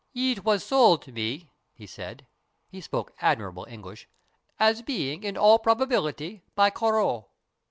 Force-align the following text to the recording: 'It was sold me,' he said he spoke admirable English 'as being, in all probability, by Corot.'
'It 0.31 0.43
was 0.43 0.63
sold 0.63 1.05
me,' 1.13 1.51
he 1.75 1.85
said 1.85 2.25
he 2.67 2.81
spoke 2.81 3.13
admirable 3.19 3.67
English 3.69 4.09
'as 4.59 4.81
being, 4.81 5.21
in 5.23 5.37
all 5.37 5.59
probability, 5.59 6.41
by 6.55 6.71
Corot.' 6.71 7.25